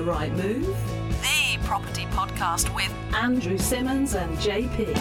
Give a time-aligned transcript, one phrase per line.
[0.00, 0.66] The Right Move?
[1.20, 4.96] The property podcast with Andrew Simmons and JP.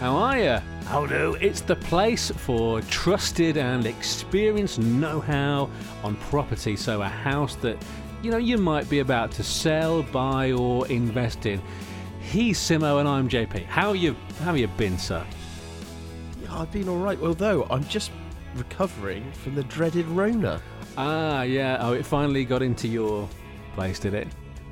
[0.00, 0.58] How are you?
[0.90, 5.70] Oh no, it's the place for trusted and experienced know-how
[6.02, 6.74] on property.
[6.74, 7.80] So a house that
[8.24, 11.62] you know you might be about to sell, buy, or invest in.
[12.18, 13.66] He's Simmo and I'm JP.
[13.66, 15.24] How you how have you been, sir?
[16.42, 17.20] Yeah, I've been all right.
[17.22, 18.10] Although I'm just
[18.56, 20.60] recovering from the dreaded Rona.
[20.98, 21.78] Ah, yeah.
[21.80, 23.28] Oh, it finally got into your
[23.76, 24.26] place, did it?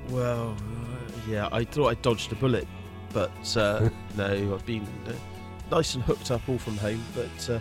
[0.09, 2.67] Well, uh, yeah, I thought I dodged a bullet,
[3.13, 5.13] but uh, no, I've been uh,
[5.71, 7.05] nice and hooked up all from home.
[7.15, 7.61] But uh,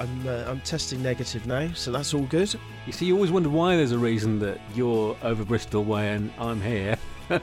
[0.00, 2.52] I'm uh, I'm testing negative now, so that's all good.
[2.86, 6.32] You see, you always wonder why there's a reason that you're over Bristol way and
[6.38, 6.96] I'm here.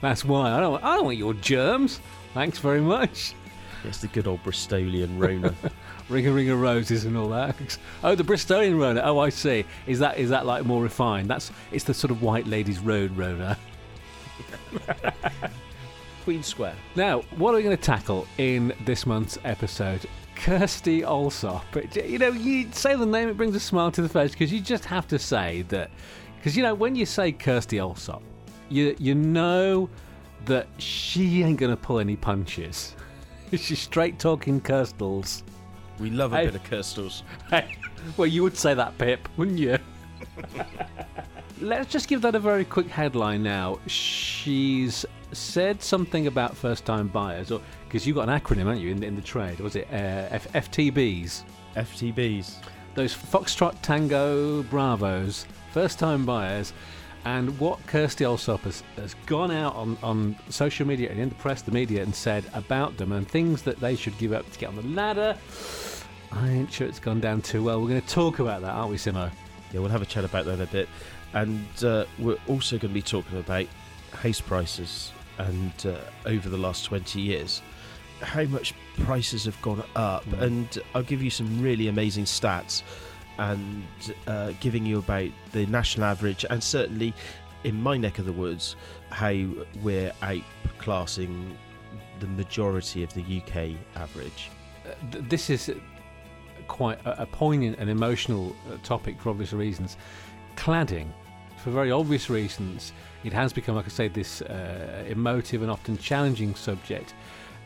[0.00, 0.82] That's why I don't.
[0.82, 2.00] I don't want your germs.
[2.34, 3.34] Thanks very much.
[3.84, 5.54] It's the good old Bristolian Rona.
[6.08, 7.56] Ring a ring of roses and all that.
[8.04, 9.00] Oh, the Bristolian Rona.
[9.04, 9.64] Oh, I see.
[9.86, 11.28] Is that is that like more refined?
[11.28, 13.56] That's it's the sort of Whiteladies Road Rona.
[16.24, 16.74] Queen Square.
[16.94, 20.06] Now, what are we going to tackle in this month's episode?
[20.36, 21.02] Kirstie.
[21.72, 24.52] But, You know, you say the name, it brings a smile to the face because
[24.52, 25.90] you just have to say that.
[26.36, 28.22] Because you know, when you say Kirstie Allsopp,
[28.68, 29.88] you you know
[30.46, 32.96] that she ain't going to pull any punches.
[33.52, 35.42] She's straight talking Kirstles.
[36.02, 37.22] We love a bit of Kirstles.
[37.48, 37.76] Hey,
[38.16, 39.78] well, you would say that, Pip, wouldn't you?
[41.60, 43.78] Let's just give that a very quick headline now.
[43.86, 49.04] She's said something about first-time buyers, or because you've got an acronym, haven't you, in,
[49.04, 49.60] in the trade?
[49.60, 51.44] Was it uh, F- FTBs?
[51.76, 52.56] FTBs.
[52.96, 56.72] Those Foxtrot Tango Bravos, first-time buyers.
[57.24, 61.34] And what Kirstie Allsopp has, has gone out on, on social media and in the
[61.36, 64.58] press, the media, and said about them and things that they should give up to
[64.58, 65.36] get on the ladder.
[66.32, 67.80] I ain't sure it's gone down too well.
[67.80, 69.30] We're going to talk about that, aren't we, Simmo?
[69.72, 70.88] Yeah, we'll have a chat about that in a bit.
[71.34, 73.66] And uh, we're also going to be talking about
[74.12, 75.96] house prices and uh,
[76.26, 77.62] over the last 20 years,
[78.20, 80.24] how much prices have gone up.
[80.26, 80.42] Mm.
[80.42, 82.82] And I'll give you some really amazing stats
[83.42, 83.84] and
[84.28, 87.12] uh, giving you about the national average and certainly
[87.64, 88.76] in my neck of the woods,
[89.10, 89.34] how
[89.82, 91.54] we're outclassing
[92.20, 94.50] the majority of the UK average.
[94.84, 95.72] Uh, th- this is
[96.68, 99.96] quite a, poignant and emotional uh, topic for obvious reasons.
[100.56, 101.08] Cladding,
[101.56, 102.92] for very obvious reasons,
[103.24, 107.14] it has become, like I say, this uh, emotive and often challenging subject.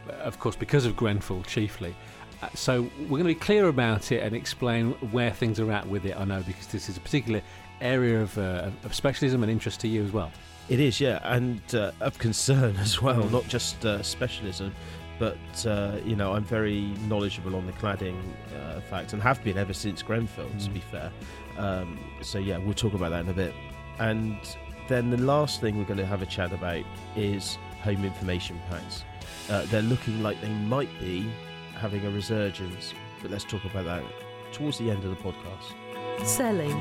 [0.08, 1.94] Of course, because of Grenfell chiefly.
[2.42, 5.86] Uh, so we're going to be clear about it and explain where things are at
[5.88, 6.16] with it.
[6.18, 7.40] I know because this is a particular
[7.80, 10.30] area of, uh, of specialism and interest to you as well.
[10.68, 13.30] It is, yeah, and uh, of concern as well, Mm.
[13.32, 14.74] not just uh, specialism,
[15.18, 18.20] but uh, you know, I'm very knowledgeable on the cladding
[18.54, 20.74] uh, fact and have been ever since Grenfell, to Mm.
[20.74, 21.10] be fair.
[21.56, 23.54] Um, so yeah, we'll talk about that in a bit.
[23.98, 24.36] And
[24.88, 26.84] then the last thing we're going to have a chat about
[27.16, 29.04] is home information packs.
[29.48, 31.30] Uh, they're looking like they might be
[31.76, 34.02] having a resurgence, but let's talk about that
[34.52, 35.74] towards the end of the podcast.
[36.26, 36.76] Selling,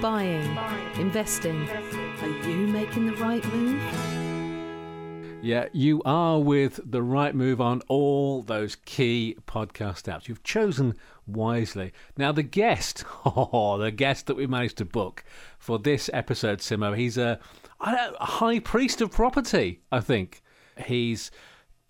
[0.00, 0.58] buying,
[0.98, 1.68] investing.
[1.68, 3.80] Are you making the right move?
[5.42, 10.28] Yeah, you are with the right move on all those key podcast apps.
[10.28, 10.96] You've chosen
[11.26, 11.92] wisely.
[12.18, 15.24] Now, the guest, oh, the guest that we managed to book
[15.58, 17.38] for this episode, Simmo, he's a,
[17.80, 20.42] I don't, a high priest of property, I think.
[20.86, 21.30] He's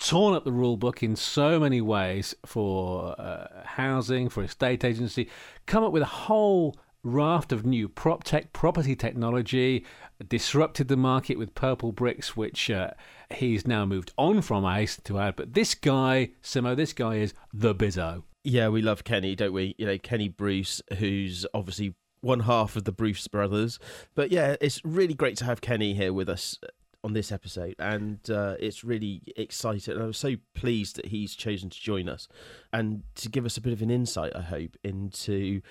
[0.00, 5.28] torn up the rule book in so many ways for uh, housing, for estate agency,
[5.66, 9.84] come up with a whole raft of new prop tech property technology,
[10.28, 12.91] disrupted the market with purple bricks, which uh,
[13.31, 15.37] he's now moved on from, I hasten to add.
[15.37, 18.22] But this guy, Simmo, this guy is the bizzo.
[18.43, 19.75] Yeah, we love Kenny, don't we?
[19.78, 23.78] You know, Kenny Bruce, who's obviously one half of the Bruce brothers.
[24.15, 26.59] But yeah, it's really great to have Kenny here with us
[27.03, 29.94] on this episode, and uh, it's really exciting.
[29.94, 32.28] And I'm so pleased that he's chosen to join us
[32.72, 35.62] and to give us a bit of an insight, I hope, into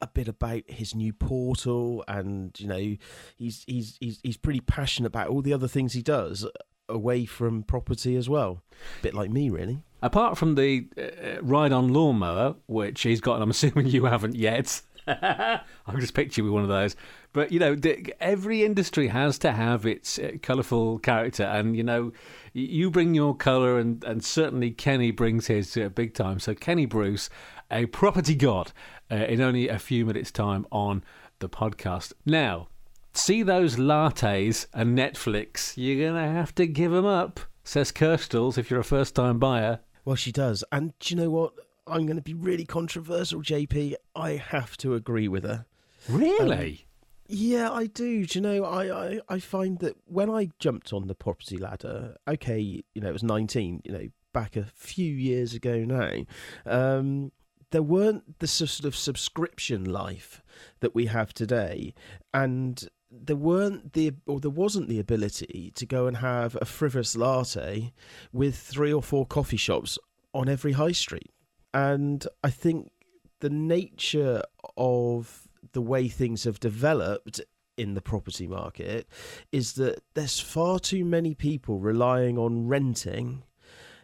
[0.00, 2.96] a bit about his new portal and you know
[3.36, 6.46] he's he's he's he's pretty passionate about all the other things he does
[6.90, 8.60] away from property as well
[8.98, 13.34] a bit like me really Apart from the uh, ride on lawnmower, which he's got,
[13.36, 14.82] and I'm assuming you haven't yet.
[15.06, 16.96] I'm just picturing with one of those.
[17.32, 17.76] But you know,
[18.20, 22.12] every industry has to have its uh, colourful character, and you know,
[22.52, 26.38] you bring your colour, and and certainly Kenny brings his uh, big time.
[26.38, 27.28] So Kenny Bruce,
[27.70, 28.72] a property god,
[29.10, 31.02] uh, in only a few minutes' time on
[31.40, 32.12] the podcast.
[32.24, 32.68] Now,
[33.12, 35.74] see those lattes and Netflix?
[35.76, 39.80] You're gonna have to give them up, says Kirstles, if you're a first-time buyer.
[40.04, 40.62] Well, she does.
[40.70, 41.54] And do you know what?
[41.86, 43.94] I'm going to be really controversial, JP.
[44.16, 45.66] I have to agree with her.
[46.08, 46.86] Really?
[47.26, 48.26] Yeah, I do.
[48.26, 52.16] Do you know, I, I, I find that when I jumped on the property ladder,
[52.28, 56.24] okay, you know, it was 19, you know, back a few years ago now,
[56.66, 57.32] um,
[57.70, 60.42] there weren't the sort of subscription life
[60.80, 61.94] that we have today.
[62.32, 67.16] And there weren't the or there wasn't the ability to go and have a frivolous
[67.16, 67.92] latte
[68.32, 69.98] with three or four coffee shops
[70.32, 71.30] on every high street.
[71.74, 72.92] And I think
[73.40, 74.42] the nature
[74.76, 77.40] of the way things have developed
[77.76, 79.08] in the property market
[79.50, 83.42] is that there's far too many people relying on renting.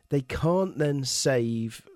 [0.09, 1.87] They can't then save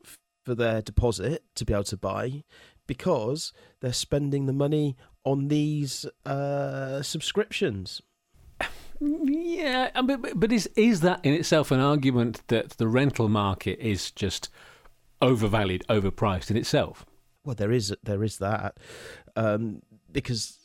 [0.45, 2.45] for their deposit to be able to buy
[2.87, 8.01] because they're spending the money on these uh, subscriptions.
[9.01, 14.13] Yeah, but, but is is that in itself an argument that the rental market is
[14.13, 14.49] just
[15.25, 17.05] overvalued, overpriced in itself?
[17.45, 18.79] Well, there is there is that
[19.37, 20.59] um, because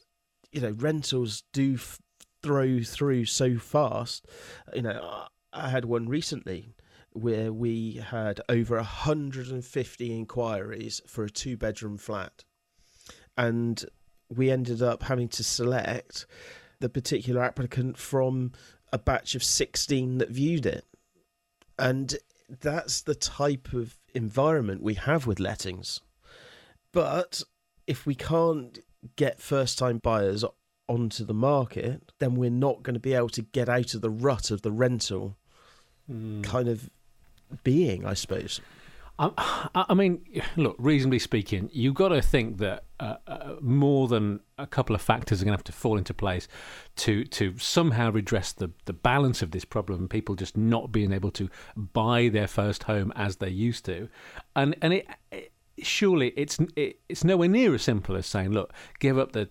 [0.52, 2.00] you know rentals do f-
[2.42, 4.26] throw through so fast.
[4.74, 6.74] You know, I had one recently
[7.12, 12.44] where we had over 150 inquiries for a two bedroom flat
[13.40, 13.86] and
[14.30, 16.26] we ended up having to select
[16.80, 18.52] the particular applicant from
[18.92, 20.86] a batch of 16 that viewed it.
[21.78, 22.18] And
[22.62, 26.02] that's the type of environment we have with lettings.
[26.92, 27.44] But
[27.88, 28.80] if we can't
[29.16, 30.44] get first time buyers
[30.88, 34.10] onto the market, then we're not going to be able to get out of the
[34.10, 35.38] rut of the rental
[36.12, 36.44] mm.
[36.44, 36.90] kind of
[37.64, 38.60] being, I suppose.
[39.20, 40.24] I, I mean,
[40.56, 45.02] look, reasonably speaking, you've got to think that uh, uh, more than a couple of
[45.02, 46.48] factors are going to have to fall into place
[46.98, 50.08] to to somehow redress the, the balance of this problem.
[50.08, 54.10] People just not being able to buy their first home as they used to,
[54.56, 55.52] and and it, it
[55.82, 59.50] surely it's it, it's nowhere near as simple as saying, look, give up the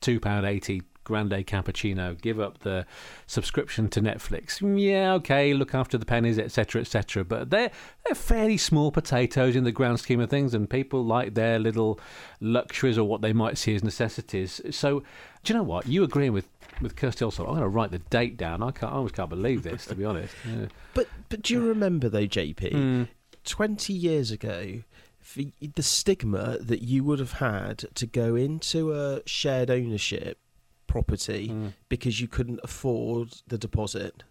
[0.00, 2.86] two pound eighty grande cappuccino, give up the
[3.26, 4.60] subscription to Netflix.
[4.78, 7.24] Yeah, okay, look after the pennies, etc., etc.
[7.24, 7.70] But they're
[8.04, 11.98] they're fairly small potatoes in the grand scheme of things, and people like their little
[12.40, 14.60] luxuries or what they might see as necessities.
[14.70, 15.00] So,
[15.44, 15.86] do you know what?
[15.86, 16.48] You agreeing with
[16.80, 17.40] with Kirstie Allsopp?
[17.40, 18.62] I'm going to write the date down.
[18.62, 18.92] I can't.
[18.92, 20.34] I almost can't believe this, to be honest.
[20.46, 20.66] Yeah.
[20.94, 22.72] But but do you remember though, JP?
[22.72, 23.08] Mm.
[23.44, 24.82] Twenty years ago,
[25.74, 30.38] the stigma that you would have had to go into a shared ownership
[30.92, 31.72] property mm.
[31.88, 34.24] because you couldn't afford the deposit.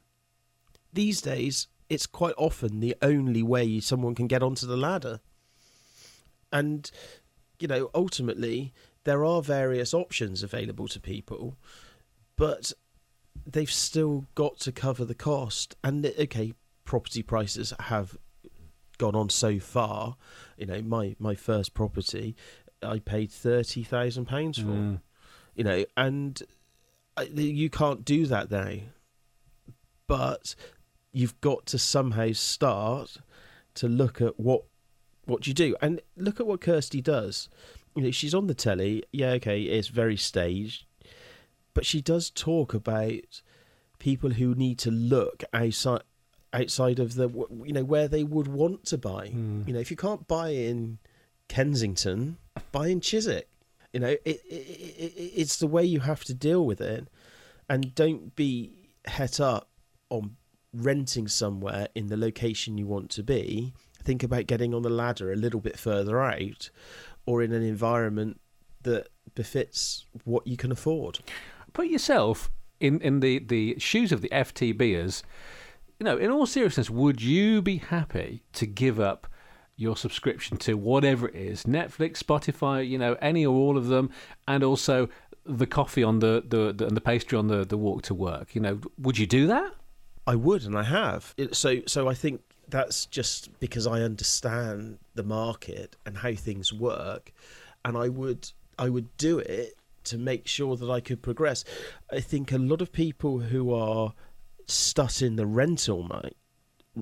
[0.94, 5.22] These days, it's quite often the only way someone can get onto the ladder.
[6.54, 6.92] And,
[7.60, 8.74] you know, ultimately,
[9.06, 11.58] there are various options available to people,
[12.36, 12.74] but
[13.44, 15.75] they've still got to cover the cost.
[15.84, 16.54] And, okay,
[16.86, 18.16] property prices have
[19.00, 20.16] gone on so far.
[20.57, 22.36] You know, my, my first property,
[22.84, 24.62] I paid £30,000 for.
[24.62, 25.00] Mm
[25.56, 26.42] you know, and
[27.33, 28.74] you can't do that now.
[30.07, 30.56] But
[31.12, 33.18] you've got to somehow start
[33.75, 34.63] to look at what
[35.25, 37.48] what you do, and look at what Kirstie does.
[37.95, 39.03] You know, she's on the telly.
[39.12, 40.86] Yeah, okay, it's very staged,
[41.74, 43.42] but she does talk about
[44.00, 46.01] people who need to look outside
[46.54, 47.30] outside of the
[47.63, 49.27] you know where they would want to buy.
[49.27, 49.68] Mm.
[49.68, 51.00] You know, if you can't buy in
[51.47, 52.38] Kensington,
[52.71, 53.47] buy in Chiswick.
[53.94, 57.07] You know, it, it, it, it's the way you have to deal with it,
[57.69, 59.69] and don't be het up
[60.10, 60.36] on
[60.74, 63.74] renting somewhere in the location you want to be.
[64.04, 66.69] Think about getting on the ladder a little bit further out,
[67.26, 68.40] or in an environment
[68.83, 71.19] that befits what you can afford.
[71.74, 75.24] Put yourself in in the the shoes of the FTBers.
[76.00, 79.28] You know, in all seriousness, would you be happy to give up
[79.81, 84.11] your subscription to whatever it is Netflix, Spotify, you know, any or all of them,
[84.47, 85.09] and also
[85.45, 88.54] the coffee on the, the, the and the pastry on the, the walk to work.
[88.56, 89.73] You know, would you do that?
[90.28, 91.33] I would, and I have.
[91.52, 97.33] So, so I think that's just because I understand the market and how things work,
[97.83, 101.64] and I would I would do it to make sure that I could progress.
[102.11, 104.14] I think a lot of people who are
[104.68, 106.38] stuck in the rental night,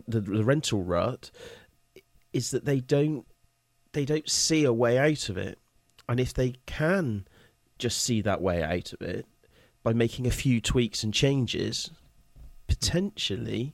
[0.07, 1.31] the, the rental rut,
[2.33, 3.25] is that they don't
[3.93, 5.57] they don't see a way out of it,
[6.07, 7.27] and if they can
[7.77, 9.25] just see that way out of it
[9.83, 11.89] by making a few tweaks and changes,
[12.67, 13.73] potentially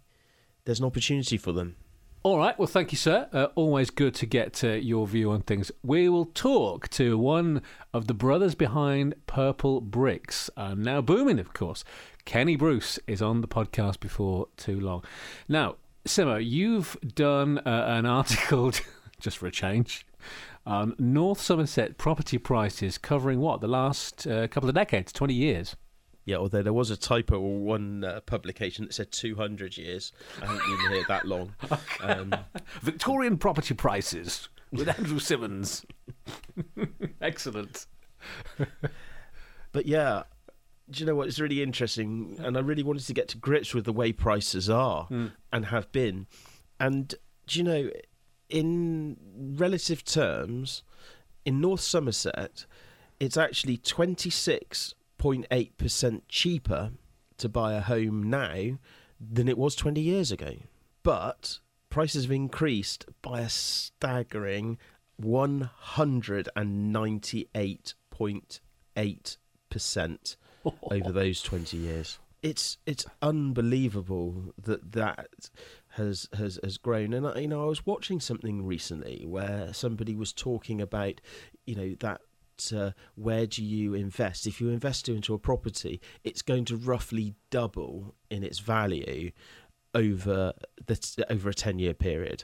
[0.63, 1.75] there's an opportunity for them.
[2.25, 2.57] All right.
[2.57, 3.29] Well, thank you, sir.
[3.31, 5.71] Uh, always good to get uh, your view on things.
[5.83, 7.61] We will talk to one
[7.93, 11.83] of the brothers behind Purple Bricks, uh, now Boomin, of course.
[12.25, 15.03] Kenny Bruce is on the podcast before too long.
[15.47, 18.71] Now, Simmo, you've done uh, an article
[19.19, 20.05] just for a change.
[20.65, 25.75] Um, North Somerset property prices covering what the last uh, couple of decades, twenty years.
[26.25, 30.11] Yeah, although there was a typo on one uh, publication that said 200 years.
[30.41, 31.53] I haven't been here that long.
[32.01, 32.33] Um,
[32.81, 35.85] Victorian property prices with Andrew Simmons.
[37.21, 37.85] Excellent.
[39.71, 40.23] but yeah,
[40.89, 41.27] do you know what?
[41.27, 44.69] It's really interesting, and I really wanted to get to grips with the way prices
[44.69, 45.31] are Mm.
[45.51, 46.27] and have been.
[46.79, 47.15] And
[47.47, 47.89] do you know,
[48.49, 49.17] in
[49.57, 50.83] relative terms,
[51.45, 52.65] in North Somerset,
[53.19, 56.91] it's actually 26.8% cheaper
[57.37, 58.77] to buy a home now
[59.19, 60.55] than it was 20 years ago.
[61.03, 64.77] But prices have increased by a staggering
[68.95, 70.35] 198.8%
[70.91, 72.19] over those 20 years.
[72.41, 75.49] It's it's unbelievable that that
[75.89, 77.13] has has has grown.
[77.13, 81.21] And I, you know, I was watching something recently where somebody was talking about,
[81.65, 82.21] you know, that
[82.75, 84.45] uh, where do you invest?
[84.47, 89.31] If you invest into a property, it's going to roughly double in its value
[89.93, 90.53] over
[90.85, 92.43] the over a ten year period.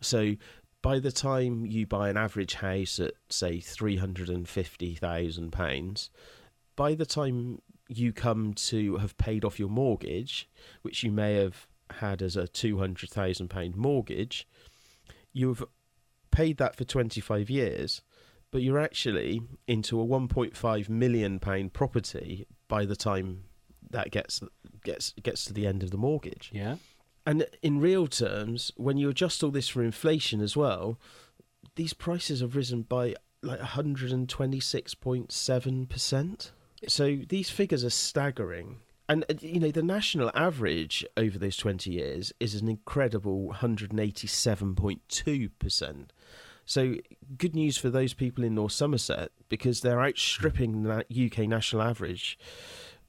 [0.00, 0.34] So
[0.82, 5.50] by the time you buy an average house at say three hundred and fifty thousand
[5.50, 6.10] pounds,
[6.76, 10.48] by the time you come to have paid off your mortgage,
[10.82, 14.46] which you may have had as a two hundred thousand pound mortgage,
[15.32, 15.64] you've
[16.30, 18.02] paid that for twenty five years,
[18.50, 23.44] but you're actually into a one point five million pound property by the time
[23.90, 24.40] that gets
[24.82, 26.50] gets gets to the end of the mortgage.
[26.52, 26.76] Yeah.
[27.26, 31.00] And in real terms, when you adjust all this for inflation as well,
[31.76, 36.50] these prices have risen by like 126.7%.
[36.88, 38.78] So these figures are staggering.
[39.08, 46.06] And, uh, you know, the national average over those 20 years is an incredible 187.2%.
[46.66, 46.94] So
[47.36, 52.38] good news for those people in North Somerset because they're outstripping the UK national average,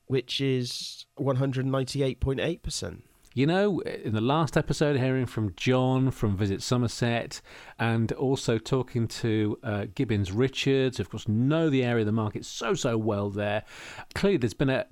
[0.08, 3.04] which is 198.8%.
[3.38, 7.42] You know, in the last episode, hearing from John from Visit Somerset
[7.78, 12.46] and also talking to uh, Gibbons Richards, of course, know the area of the market
[12.46, 13.66] so, so well there.
[14.14, 14.86] Clearly, there's been a,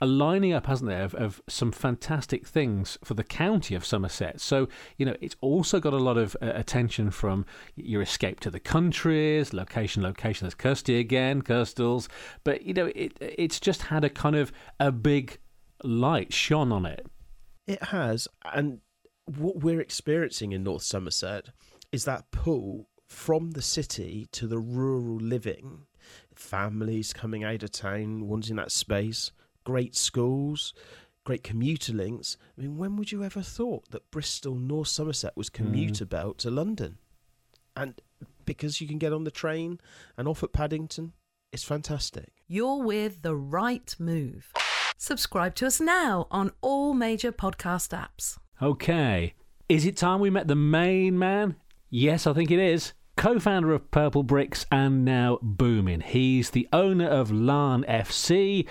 [0.00, 4.40] a lining up, hasn't there, of, of some fantastic things for the county of Somerset.
[4.40, 4.66] So,
[4.96, 8.58] you know, it's also got a lot of uh, attention from your escape to the
[8.58, 10.46] countries, location, location.
[10.46, 12.08] There's Kirstie again, Kirstles.
[12.42, 14.50] But, you know, it it's just had a kind of
[14.80, 15.38] a big
[15.84, 17.06] light shone on it.
[17.66, 18.80] It has, and
[19.24, 21.50] what we're experiencing in North Somerset
[21.92, 25.82] is that pull from the city to the rural living.
[26.34, 29.32] Families coming out of town, wanting that space,
[29.64, 30.74] great schools,
[31.24, 32.36] great commuter links.
[32.56, 35.56] I mean, when would you ever thought that Bristol, North Somerset was hmm.
[35.56, 36.98] commuter belt to London?
[37.76, 38.00] And
[38.44, 39.80] because you can get on the train
[40.16, 41.12] and off at Paddington,
[41.52, 42.32] it's fantastic.
[42.46, 44.52] You're with The Right Move.
[44.98, 48.38] Subscribe to us now on all major podcast apps.
[48.62, 49.34] Okay.
[49.68, 51.56] Is it time we met the main man?
[51.90, 52.94] Yes, I think it is.
[53.16, 56.00] Co founder of Purple Bricks and now Boomin.
[56.00, 58.66] He's the owner of Larne FC.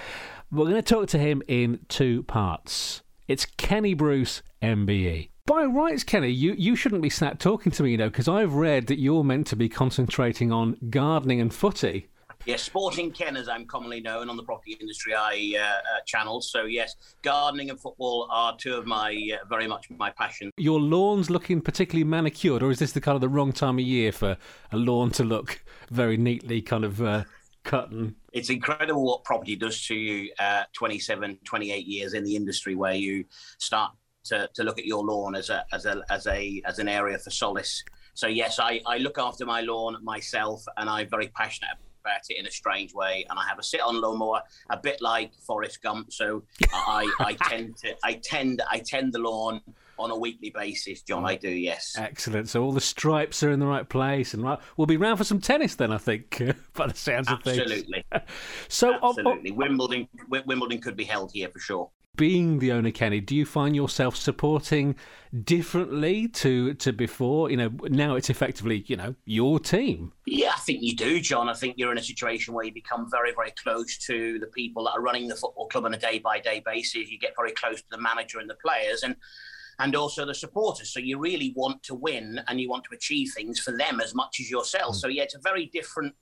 [0.51, 3.03] We're going to talk to him in two parts.
[3.27, 5.29] It's Kenny Bruce, MBE.
[5.46, 8.53] By rights, Kenny, you, you shouldn't be sat talking to me, you know, because I've
[8.53, 12.08] read that you're meant to be concentrating on gardening and footy.
[12.46, 16.52] Yes, Sporting Ken, as I'm commonly known on the property industry I uh, uh, channels.
[16.52, 20.52] So yes, gardening and football are two of my uh, very much my passion.
[20.58, 23.86] Your lawn's looking particularly manicured, or is this the kind of the wrong time of
[23.86, 24.38] year for
[24.72, 27.24] a lawn to look very neatly kind of uh,
[27.64, 30.32] cut and It's incredible what property does to you.
[30.38, 33.25] Uh, 27, 28 years in the industry, where you
[33.58, 33.92] start
[34.25, 37.18] to, to look at your lawn as a as a as a as an area
[37.18, 37.84] for solace.
[38.14, 42.38] So yes, I, I look after my lawn myself, and I'm very passionate about it
[42.38, 43.25] in a strange way.
[43.29, 46.12] And I have a sit-on lawnmower, a bit like Forrest Gump.
[46.12, 46.43] So
[46.74, 49.62] I, I tend to I tend I tend the lawn
[49.97, 51.25] on a weekly basis, John.
[51.25, 51.95] I do, yes.
[51.97, 52.50] excellent.
[52.50, 55.24] So all the stripes are in the right place, and right, we'll be round for
[55.24, 56.41] some tennis then, I think,
[56.74, 57.59] by the sounds of things.
[57.59, 58.03] Absolutely,
[58.67, 59.51] So, of- of- absolutely.
[59.51, 61.89] Wimbledon, Wimbledon could be held here for sure.
[62.15, 64.95] Being the owner, Kenny, do you find yourself supporting
[65.43, 67.50] differently to to before?
[67.50, 70.13] You know, now it's effectively, you know, your team.
[70.25, 71.50] Yeah, I think you do, John.
[71.50, 74.86] I think you're in a situation where you become very, very close to the people
[74.86, 77.10] that are running the football club on a day by day basis.
[77.10, 79.15] You get very close to the manager and the players and
[79.79, 80.93] and also the supporters.
[80.93, 84.15] So you really want to win and you want to achieve things for them as
[84.15, 84.95] much as yourself.
[84.95, 85.00] Hmm.
[85.00, 86.15] So yeah, it's a very different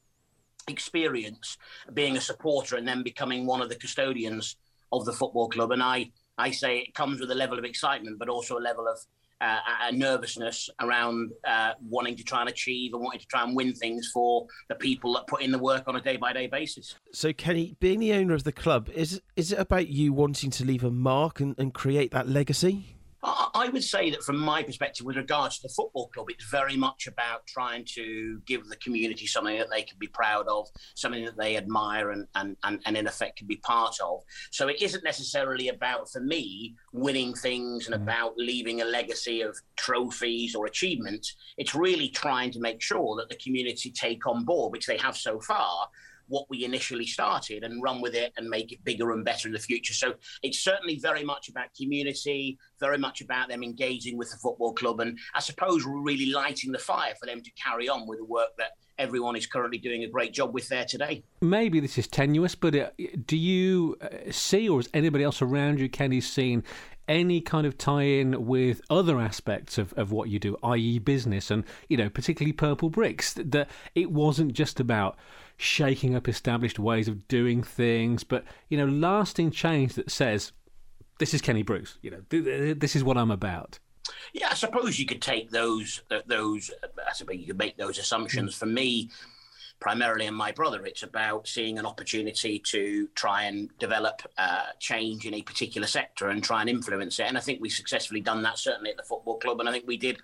[0.67, 1.57] experience
[1.93, 4.55] being a supporter and then becoming one of the custodians
[4.93, 5.71] of the football club.
[5.71, 8.87] And I, I say it comes with a level of excitement, but also a level
[8.87, 8.97] of
[9.41, 13.55] uh, a nervousness around uh, wanting to try and achieve and wanting to try and
[13.55, 16.47] win things for the people that put in the work on a day by day
[16.47, 16.95] basis.
[17.11, 20.65] So, Kenny, being the owner of the club, is is it about you wanting to
[20.65, 22.95] leave a mark and, and create that legacy?
[23.25, 26.75] I would say that from my perspective, with regards to the football club, it's very
[26.75, 31.23] much about trying to give the community something that they can be proud of, something
[31.23, 34.23] that they admire and, and, and, and in effect can be part of.
[34.51, 38.03] So it isn't necessarily about, for me, winning things and mm.
[38.03, 41.35] about leaving a legacy of trophies or achievements.
[41.57, 45.15] It's really trying to make sure that the community take on board, which they have
[45.15, 45.87] so far,
[46.27, 49.53] what we initially started and run with it and make it bigger and better in
[49.53, 49.93] the future.
[49.93, 54.73] So it's certainly very much about community, very much about them engaging with the football
[54.73, 58.19] club, and I suppose we're really lighting the fire for them to carry on with
[58.19, 61.23] the work that everyone is currently doing a great job with there today.
[61.41, 62.89] Maybe this is tenuous, but uh,
[63.25, 66.63] do you uh, see, or has anybody else around you, Kenny, seen
[67.07, 71.63] any kind of tie-in with other aspects of, of what you do, i.e., business, and
[71.89, 73.33] you know, particularly Purple Bricks?
[73.33, 75.17] That it wasn't just about
[75.57, 80.51] shaking up established ways of doing things, but you know, lasting change that says,
[81.19, 81.97] "This is Kenny Bruce.
[82.01, 83.79] You know, this is what I'm about."
[84.33, 86.71] Yeah, I suppose you could take those those.
[86.83, 88.55] Uh, I suppose you could make those assumptions.
[88.55, 88.59] Mm.
[88.59, 89.09] For me,
[89.79, 95.25] primarily and my brother, it's about seeing an opportunity to try and develop uh, change
[95.25, 97.27] in a particular sector and try and influence it.
[97.27, 99.59] And I think we've successfully done that, certainly at the football club.
[99.59, 100.19] And I think we did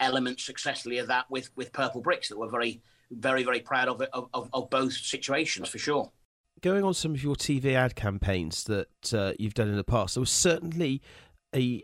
[0.00, 4.00] elements successfully of that with with Purple Bricks that were very very, very proud of
[4.12, 6.10] of, of, of both situations for sure.
[6.60, 10.14] Going on some of your TV ad campaigns that uh, you've done in the past,
[10.14, 11.02] there was certainly
[11.54, 11.82] a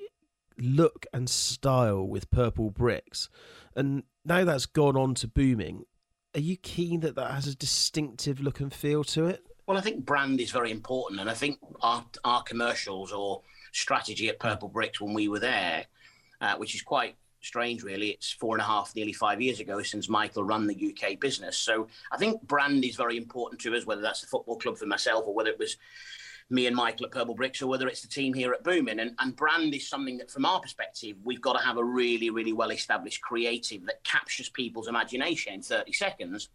[0.58, 3.28] look and style with Purple Bricks.
[3.76, 5.84] And now that's gone on to Boomin.
[6.34, 9.44] Are you keen that that has a distinctive look and feel to it?
[9.66, 11.20] Well, I think brand is very important.
[11.20, 15.86] And I think our, our commercials or strategy at Purple Bricks when we were there,
[16.40, 18.10] uh, which is quite strange, really.
[18.10, 21.56] It's four and a half, nearly five years ago since Michael ran the UK business.
[21.56, 24.86] So I think brand is very important to us, whether that's the football club for
[24.86, 25.76] myself or whether it was
[26.50, 29.00] me and Michael at Purple Bricks or whether it's the team here at Boomin.
[29.00, 32.30] And, and brand is something that, from our perspective, we've got to have a really,
[32.30, 36.48] really well established creative that captures people's imagination in 30 seconds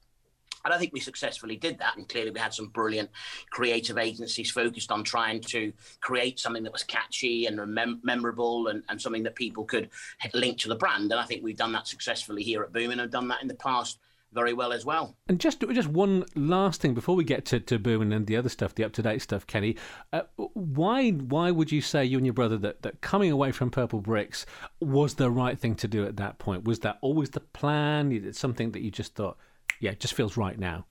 [0.65, 1.95] and I think we successfully did that.
[1.95, 3.11] And clearly, we had some brilliant
[3.51, 8.83] creative agencies focused on trying to create something that was catchy and mem- memorable and,
[8.89, 9.89] and something that people could
[10.33, 11.11] link to the brand.
[11.11, 13.47] And I think we've done that successfully here at Boom and have done that in
[13.47, 13.99] the past
[14.33, 15.15] very well as well.
[15.27, 18.49] And just just one last thing before we get to, to Boom and the other
[18.49, 19.75] stuff, the up to date stuff, Kenny.
[20.11, 23.71] Uh, why why would you say you and your brother that, that coming away from
[23.71, 24.45] Purple Bricks
[24.79, 26.65] was the right thing to do at that point?
[26.65, 28.11] Was that always the plan?
[28.11, 29.37] Is it something that you just thought?
[29.79, 30.85] yeah, it just feels right now.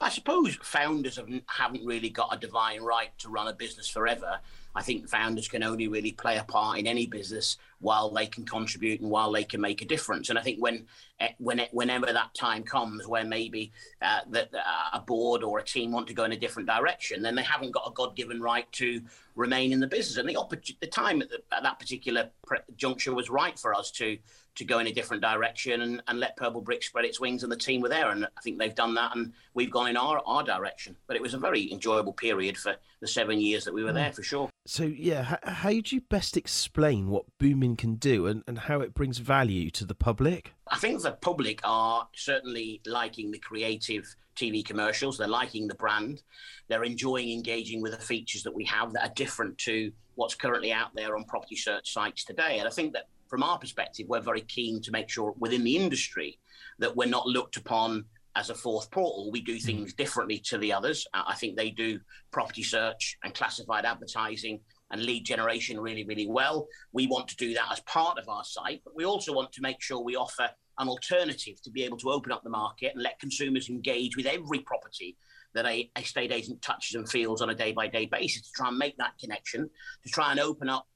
[0.00, 4.40] I suppose founders have, haven't really got a divine right to run a business forever.
[4.78, 8.44] I think founders can only really play a part in any business while they can
[8.44, 10.30] contribute and while they can make a difference.
[10.30, 10.86] And I think when,
[11.18, 15.64] eh, when whenever that time comes where maybe uh, that uh, a board or a
[15.64, 18.70] team want to go in a different direction, then they haven't got a God-given right
[18.72, 19.02] to
[19.34, 20.16] remain in the business.
[20.16, 23.74] And the, oppor- the time at, the, at that particular pre- juncture was right for
[23.74, 24.16] us to
[24.58, 27.52] to go in a different direction and, and let Purple Brick spread its wings and
[27.52, 28.10] the team were there.
[28.10, 30.96] And I think they've done that and we've gone in our, our direction.
[31.06, 33.94] But it was a very enjoyable period for the seven years that we were mm.
[33.94, 34.50] there, for sure.
[34.66, 38.80] So, yeah, how, how do you best explain what Boomin can do and, and how
[38.80, 40.52] it brings value to the public?
[40.66, 45.18] I think the public are certainly liking the creative TV commercials.
[45.18, 46.22] They're liking the brand.
[46.66, 50.72] They're enjoying engaging with the features that we have that are different to what's currently
[50.72, 52.58] out there on property search sites today.
[52.58, 55.76] And I think that from our perspective, we're very keen to make sure within the
[55.76, 56.38] industry
[56.78, 58.04] that we're not looked upon
[58.36, 59.30] as a fourth portal.
[59.32, 59.62] We do mm.
[59.62, 61.06] things differently to the others.
[61.12, 64.60] I think they do property search and classified advertising
[64.90, 66.66] and lead generation really, really well.
[66.92, 69.60] We want to do that as part of our site, but we also want to
[69.60, 73.02] make sure we offer an alternative to be able to open up the market and
[73.02, 75.16] let consumers engage with every property
[75.54, 78.52] that a, a estate agent touches and feels on a day by day basis to
[78.54, 79.68] try and make that connection,
[80.04, 80.86] to try and open up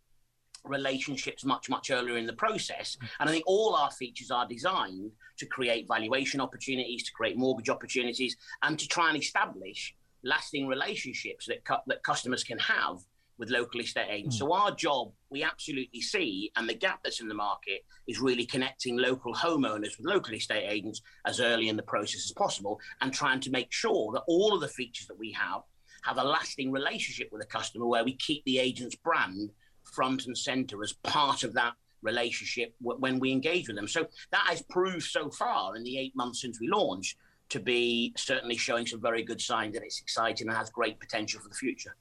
[0.64, 2.96] relationships much, much earlier in the process.
[3.20, 7.68] And I think all our features are designed to create valuation opportunities, to create mortgage
[7.68, 9.94] opportunities, and to try and establish
[10.24, 12.98] lasting relationships that, cu- that customers can have
[13.38, 14.36] with local estate agents.
[14.36, 14.38] Mm.
[14.38, 18.46] So our job, we absolutely see, and the gap that's in the market is really
[18.46, 23.12] connecting local homeowners with local estate agents as early in the process as possible, and
[23.12, 25.62] trying to make sure that all of the features that we have
[26.04, 29.50] have a lasting relationship with the customer, where we keep the agent's brand
[29.92, 33.88] front and center as part of that relationship when we engage with them.
[33.88, 37.16] So that has proved so far in the eight months since we launched
[37.50, 41.40] to be certainly showing some very good signs that it's exciting and has great potential
[41.40, 41.94] for the future.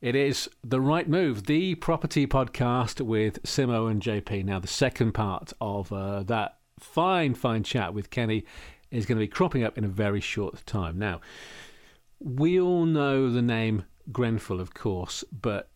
[0.00, 4.44] It is The Right Move, the property podcast with Simmo and JP.
[4.44, 8.44] Now, the second part of uh, that fine, fine chat with Kenny
[8.90, 10.98] is going to be cropping up in a very short time.
[10.98, 11.20] Now,
[12.18, 15.70] we all know the name Grenfell, of course, but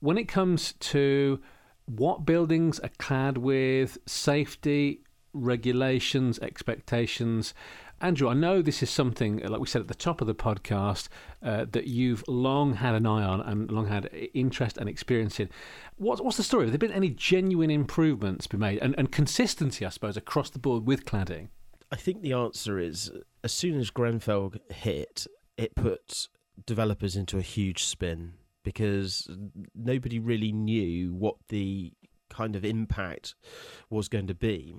[0.00, 1.40] when it comes to
[1.86, 5.00] what buildings are clad with, safety,
[5.32, 7.54] regulations, expectations,
[8.00, 11.08] Andrew, I know this is something, like we said at the top of the podcast,
[11.42, 15.48] uh, that you've long had an eye on and long had interest and experience in.
[15.96, 16.64] What's, what's the story?
[16.64, 20.60] Have there been any genuine improvements been made and, and consistency, I suppose, across the
[20.60, 21.48] board with cladding?
[21.90, 23.10] I think the answer is
[23.42, 26.28] as soon as Grenfell hit, it put
[26.66, 29.28] developers into a huge spin because
[29.74, 31.92] nobody really knew what the
[32.30, 33.34] kind of impact
[33.90, 34.76] was going to be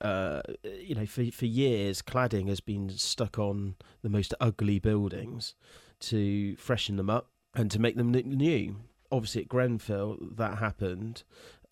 [0.00, 5.54] uh, you know, for for years, cladding has been stuck on the most ugly buildings
[5.98, 8.76] to freshen them up and to make them new.
[9.10, 11.22] Obviously, at Grenfell, that happened.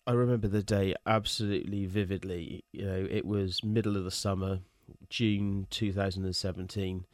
[0.07, 2.63] I remember the day absolutely vividly.
[2.71, 4.59] You know, it was middle of the summer,
[5.09, 7.05] June 2017.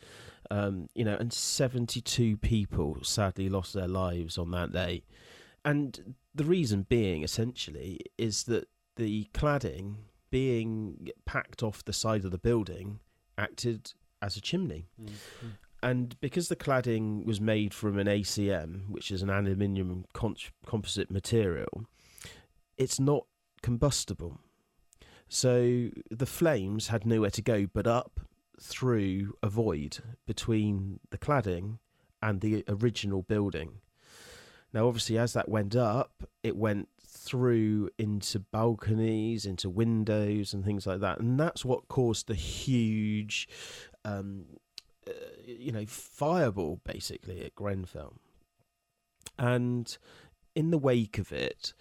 [0.51, 5.03] Um, you know, and 72 people sadly lost their lives on that day.
[5.63, 9.95] And the reason being, essentially, is that the cladding
[10.29, 12.99] being packed off the side of the building
[13.37, 14.87] acted as a chimney.
[15.01, 15.47] Mm-hmm.
[15.83, 20.35] And because the cladding was made from an ACM, which is an aluminium con-
[20.65, 21.85] composite material,
[22.77, 23.25] it's not
[23.61, 24.39] combustible.
[25.27, 28.19] So the flames had nowhere to go but up
[28.61, 29.97] through a void
[30.27, 31.79] between the cladding
[32.21, 33.79] and the original building.
[34.73, 40.87] Now, obviously, as that went up, it went through into balconies, into windows, and things
[40.87, 41.19] like that.
[41.19, 43.49] And that's what caused the huge,
[44.05, 44.45] um,
[45.07, 45.11] uh,
[45.45, 48.13] you know, fireball basically at Grenfell.
[49.37, 49.97] And
[50.55, 51.73] in the wake of it,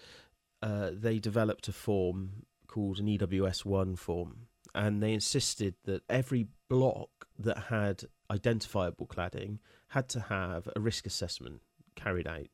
[0.62, 4.46] uh, they developed a form called an EWS 1 form.
[4.74, 11.06] And they insisted that every block that had identifiable cladding had to have a risk
[11.06, 11.62] assessment
[11.96, 12.46] carried out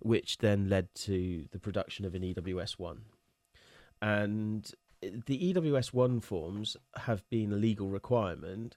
[0.00, 2.98] which then led to the production of an EWS1.
[4.02, 4.70] And
[5.02, 8.76] the EWS1 forms have been a legal requirement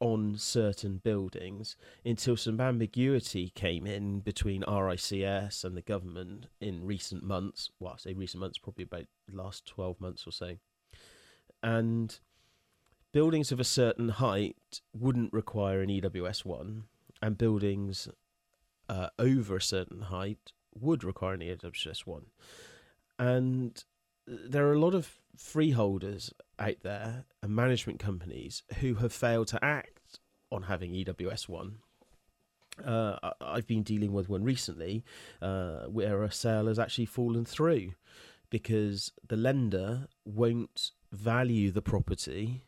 [0.00, 7.22] on certain buildings until some ambiguity came in between RICS and the government in recent
[7.22, 7.70] months.
[7.78, 10.56] Well, I say recent months, probably about the last 12 months or so.
[11.62, 12.18] And
[13.12, 16.84] buildings of a certain height wouldn't require an EWS 1,
[17.20, 18.08] and buildings
[18.88, 22.26] uh, over a certain height would require an EWS one.
[23.18, 23.82] And
[24.26, 29.64] there are a lot of freeholders out there and management companies who have failed to
[29.64, 30.20] act
[30.50, 31.78] on having EWS one.
[32.84, 35.04] Uh, I've been dealing with one recently
[35.40, 37.92] uh, where a sale has actually fallen through
[38.50, 42.64] because the lender won't value the property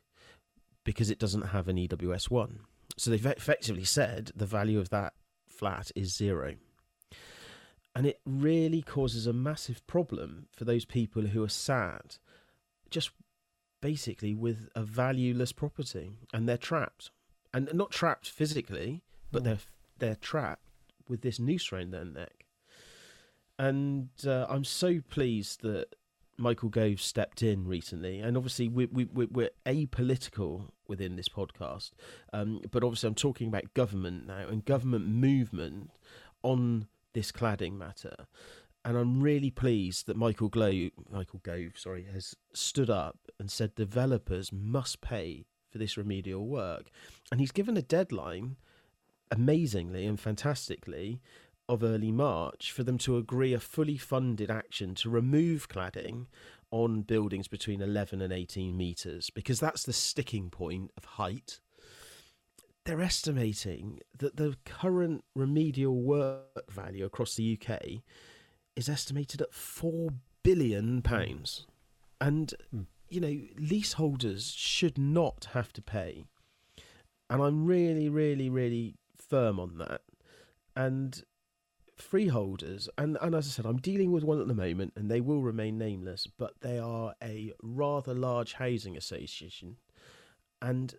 [0.84, 2.60] because it doesn't have an EWS one.
[2.96, 5.14] So they've effectively said the value of that
[5.48, 6.56] flat is zero.
[7.96, 12.16] And it really causes a massive problem for those people who are sad,
[12.90, 13.10] just
[13.80, 17.10] basically with a valueless property, and they're trapped,
[17.52, 19.44] and not trapped physically, but mm.
[19.46, 19.58] they're
[20.00, 20.64] they're trapped
[21.08, 22.46] with this noose around their neck.
[23.58, 25.94] And uh, I'm so pleased that
[26.36, 31.92] Michael Gove stepped in recently, and obviously we, we, we're apolitical within this podcast,
[32.32, 35.90] um, but obviously I'm talking about government now and government movement
[36.42, 38.26] on this cladding matter,
[38.84, 43.74] and I'm really pleased that Michael Gove, Michael Gove, sorry, has stood up and said
[43.74, 46.90] developers must pay for this remedial work,
[47.30, 48.56] and he's given a deadline,
[49.30, 51.20] amazingly and fantastically,
[51.68, 56.26] of early March for them to agree a fully funded action to remove cladding
[56.70, 61.60] on buildings between 11 and 18 metres because that's the sticking point of height.
[62.84, 68.02] They're estimating that the current remedial work value across the UK
[68.76, 71.02] is estimated at £4 billion.
[72.20, 72.86] And, mm.
[73.08, 76.26] you know, leaseholders should not have to pay.
[77.30, 80.02] And I'm really, really, really firm on that.
[80.76, 81.22] And
[81.96, 85.20] freeholders, and, and as I said, I'm dealing with one at the moment, and they
[85.20, 89.76] will remain nameless, but they are a rather large housing association,
[90.60, 90.94] and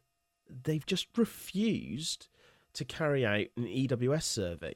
[0.63, 2.27] they've just refused
[2.73, 4.73] to carry out an EWS survey,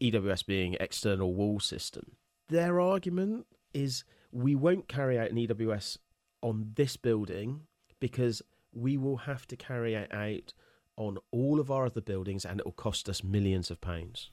[0.00, 2.12] EWS being external wall system.
[2.48, 5.98] Their argument is we won't carry out an EWS
[6.42, 7.62] on this building
[8.00, 10.52] because we will have to carry it out
[10.96, 14.30] on all of our other buildings and it will cost us millions of pounds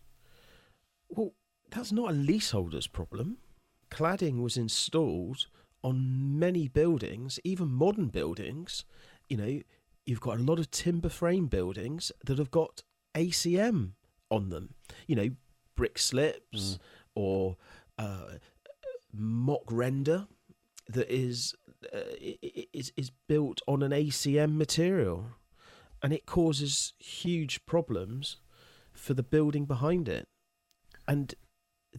[1.10, 1.34] well,
[1.70, 3.38] that's not a leaseholder's problem.
[3.90, 5.48] Cladding was installed
[5.84, 8.84] on many buildings, even modern buildings.
[9.30, 9.62] You know,
[10.06, 12.84] you've got a lot of timber frame buildings that have got
[13.16, 13.92] ACM
[14.30, 14.74] on them.
[15.08, 15.30] You know,
[15.76, 16.80] brick slips mm.
[17.16, 17.58] or
[17.98, 18.38] uh,
[19.14, 20.28] mock render
[20.90, 21.54] that is
[21.94, 25.26] uh, is is built on an ACM material,
[26.02, 28.38] and it causes huge problems
[28.94, 30.28] for the building behind it.
[31.08, 31.34] And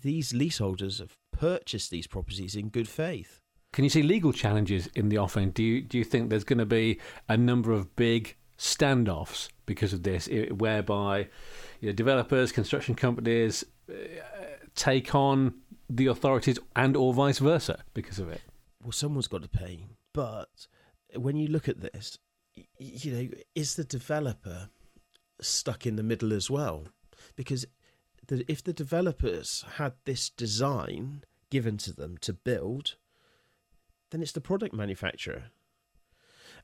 [0.02, 3.40] these leaseholders have purchased these properties in good faith.
[3.72, 5.50] Can you see legal challenges in the offing?
[5.50, 9.92] Do you do you think there's going to be a number of big standoffs because
[9.92, 11.28] of this, whereby
[11.80, 13.94] you know, developers, construction companies uh,
[14.74, 15.54] take on
[15.88, 18.40] the authorities, and or vice versa because of it?
[18.82, 20.66] Well, someone's got to pay, but
[21.14, 22.18] when you look at this,
[22.78, 24.70] you know, is the developer
[25.40, 26.86] stuck in the middle as well?
[27.36, 27.66] Because
[28.28, 32.96] the, if the developers had this design given to them to build,
[34.10, 35.44] then it's the product manufacturer.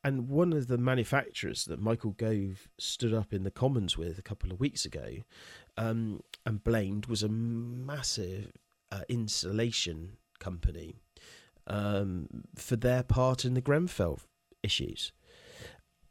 [0.03, 4.23] And one of the manufacturers that Michael Gove stood up in the Commons with a
[4.23, 5.09] couple of weeks ago
[5.79, 8.53] um, and blamed was a massive
[8.93, 10.97] uh, insulation company
[11.67, 14.21] um, for their part in the Grenfell
[14.63, 15.13] issues.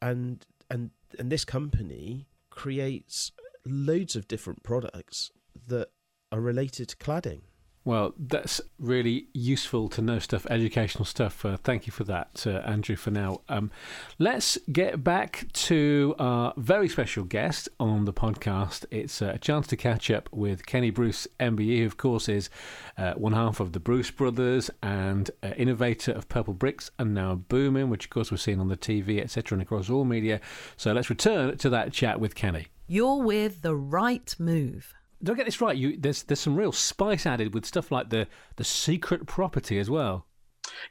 [0.02, 0.89] And and
[1.20, 3.32] and this company creates
[3.66, 5.32] loads of different products
[5.68, 5.89] that
[6.32, 7.42] are related to cladding.
[7.86, 11.44] Well, that's really useful to know stuff, educational stuff.
[11.44, 13.42] Uh, thank you for that, uh, Andrew, for now.
[13.50, 13.72] Um,
[14.18, 18.86] let's get back to our very special guest on the podcast.
[18.89, 22.50] It's uh, a chance to catch up with Kenny Bruce, MBE, who, of course, is
[22.98, 27.36] uh, one half of the Bruce brothers and uh, innovator of Purple Bricks and now
[27.36, 30.39] Boomin, which, of course, we're seeing on the TV, etc., and across all media.
[30.78, 32.68] So let's return to that chat with Kenny.
[32.88, 35.76] You're with the right move do I get this right?
[35.76, 39.90] You there's there's some real spice added with stuff like the the secret property as
[39.90, 40.28] well.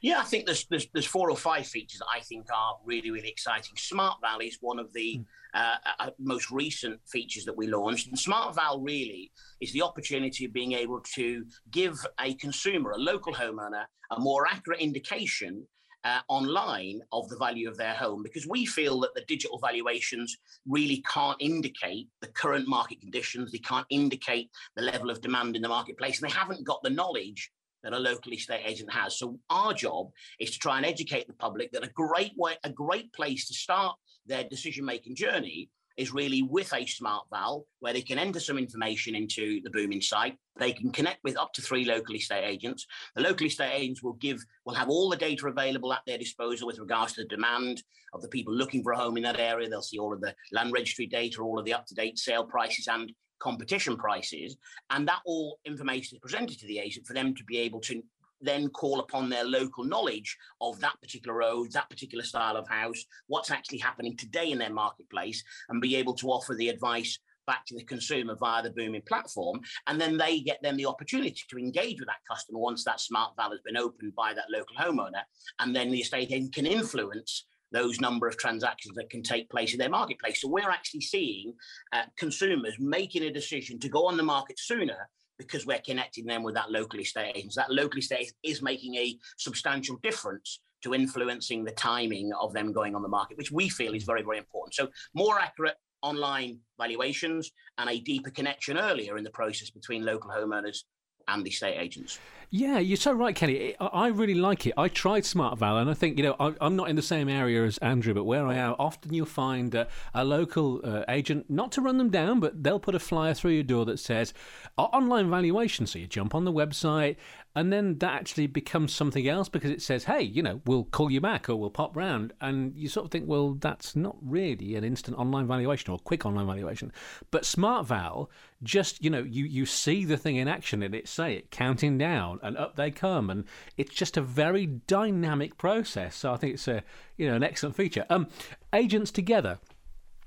[0.01, 3.11] Yeah, I think there's, there's, there's four or five features that I think are really
[3.11, 3.75] really exciting.
[3.77, 5.25] Smart Val is one of the mm.
[5.53, 10.45] uh, uh, most recent features that we launched, and Smart Val really is the opportunity
[10.45, 15.65] of being able to give a consumer, a local homeowner, a more accurate indication
[16.03, 20.37] uh, online of the value of their home because we feel that the digital valuations
[20.67, 23.51] really can't indicate the current market conditions.
[23.51, 26.89] They can't indicate the level of demand in the marketplace, and they haven't got the
[26.89, 27.51] knowledge
[27.83, 29.17] that a local estate agent has.
[29.17, 32.69] So our job is to try and educate the public that a great way, a
[32.69, 38.01] great place to start their decision making journey is really with a SmartVal where they
[38.01, 40.37] can enter some information into the Boomin site.
[40.57, 42.85] They can connect with up to three local estate agents.
[43.15, 46.67] The local estate agents will give will have all the data available at their disposal
[46.67, 49.69] with regards to the demand of the people looking for a home in that area.
[49.69, 53.11] They'll see all of the land registry data all of the up-to-date sale prices and
[53.39, 54.55] competition prices.
[54.89, 58.01] And that all information is presented to the agent for them to be able to
[58.43, 63.05] then call upon their local knowledge of that particular road, that particular style of house,
[63.27, 67.65] what's actually happening today in their marketplace, and be able to offer the advice back
[67.65, 69.59] to the consumer via the Boomin platform.
[69.87, 73.51] And then they get them the opportunity to engage with that customer once that SmartVal
[73.51, 75.23] has been opened by that local homeowner.
[75.59, 79.73] And then the estate agent can influence those number of transactions that can take place
[79.73, 80.41] in their marketplace.
[80.41, 81.53] So we're actually seeing
[81.91, 86.43] uh, consumers making a decision to go on the market sooner because we're connecting them
[86.43, 87.53] with that local estate agent.
[87.55, 92.95] That local estate is making a substantial difference to influencing the timing of them going
[92.95, 94.75] on the market, which we feel is very, very important.
[94.75, 100.29] So more accurate online valuations and a deeper connection earlier in the process between local
[100.29, 100.79] homeowners
[101.27, 102.19] and the estate agents.
[102.55, 103.75] Yeah, you're so right, Kenny.
[103.79, 104.75] I really like it.
[104.77, 107.65] I tried Smart Val, and I think you know I'm not in the same area
[107.65, 111.71] as Andrew, but where I am, often you'll find uh, a local uh, agent, not
[111.71, 114.35] to run them down, but they'll put a flyer through your door that says
[114.77, 115.87] online valuation.
[115.87, 117.15] So you jump on the website,
[117.55, 121.11] and then that actually becomes something else because it says, "Hey, you know, we'll call
[121.11, 124.75] you back or we'll pop round," and you sort of think, "Well, that's not really
[124.75, 126.91] an instant online valuation or quick online valuation."
[127.31, 128.29] But SmartVal
[128.63, 131.97] just you know, you you see the thing in action and it say it counting
[131.97, 133.45] down and up they come, and
[133.77, 136.15] it's just a very dynamic process.
[136.15, 136.83] So I think it's a
[137.17, 138.05] you know an excellent feature.
[138.09, 138.27] Um,
[138.73, 139.59] agents together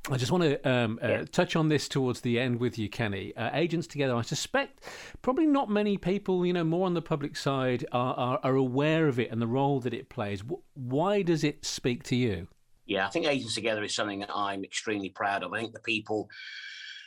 [0.09, 3.37] I just want to um, uh, touch on this towards the end with you, Kenny.
[3.37, 4.15] Uh, agents together.
[4.15, 4.85] I suspect
[5.21, 9.09] probably not many people, you know, more on the public side, are, are, are aware
[9.09, 10.45] of it and the role that it plays.
[10.75, 12.47] why does it speak to you?
[12.87, 15.53] Yeah, I think Agents Together is something that I'm extremely proud of.
[15.53, 16.31] I think the people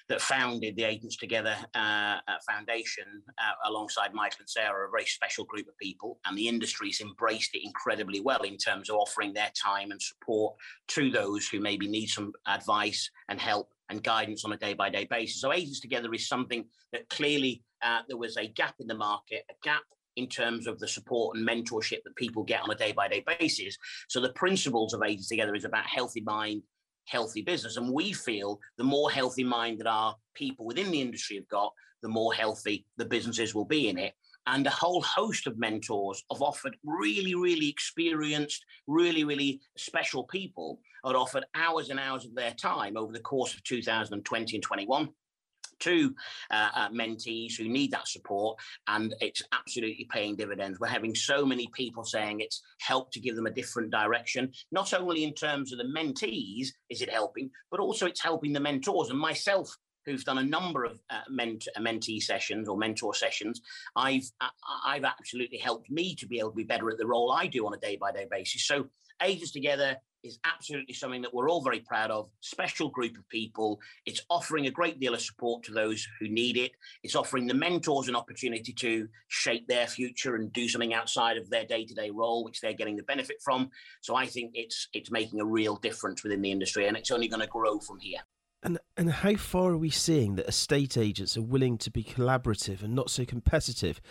[0.09, 2.17] that founded the Agents Together uh,
[2.49, 3.05] Foundation
[3.37, 7.55] uh, alongside Michael and Sarah, a very special group of people, and the industry's embraced
[7.55, 10.55] it incredibly well in terms of offering their time and support
[10.89, 14.89] to those who maybe need some advice and help and guidance on a day by
[14.89, 15.41] day basis.
[15.41, 19.43] So, Agents Together is something that clearly uh, there was a gap in the market,
[19.49, 19.83] a gap
[20.15, 23.23] in terms of the support and mentorship that people get on a day by day
[23.25, 23.77] basis.
[24.09, 26.63] So the principles of Agents Together is about healthy mind,
[27.09, 27.77] healthy business.
[27.77, 31.73] And we feel the more healthy mind that our people within the industry have got,
[32.01, 34.13] the more healthy the businesses will be in it.
[34.47, 40.79] And a whole host of mentors have offered really, really experienced, really, really special people
[41.05, 45.09] have offered hours and hours of their time over the course of 2020 and 21
[45.79, 46.13] to
[46.51, 50.79] uh, uh, mentees who need that support, and it's absolutely paying dividends.
[50.79, 54.93] We're having so many people saying it's helped to give them a different direction, not
[54.93, 59.09] only in terms of the mentees, is it helping, but also it's helping the mentors.
[59.09, 63.61] And myself, who's done a number of uh, ment- uh, mentee sessions or mentor sessions,
[63.95, 64.47] I've uh,
[64.85, 67.65] I've absolutely helped me to be able to be better at the role I do
[67.65, 68.65] on a day by day basis.
[68.65, 68.89] So
[69.21, 72.29] Agents Together is absolutely something that we're all very proud of.
[72.41, 73.79] Special group of people.
[74.05, 76.71] It's offering a great deal of support to those who need it.
[77.03, 81.49] It's offering the mentors an opportunity to shape their future and do something outside of
[81.49, 83.69] their day-to-day role, which they're getting the benefit from.
[84.01, 87.27] So I think it's it's making a real difference within the industry, and it's only
[87.27, 88.19] going to grow from here.
[88.61, 92.83] And and how far are we seeing that estate agents are willing to be collaborative
[92.83, 94.01] and not so competitive?